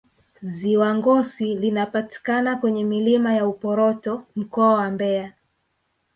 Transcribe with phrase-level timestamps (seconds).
[0.41, 5.33] Ziwa Ngosi linapatikana kwenye milima ya Uporoto Mkoa wa Mbeya